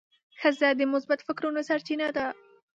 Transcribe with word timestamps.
ښځه 0.39 0.69
د 0.79 0.81
مثبت 0.93 1.19
فکرونو 1.27 1.59
سرچینه 1.69 2.07
ده. 2.17 2.27